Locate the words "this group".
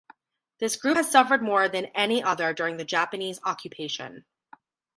0.57-0.97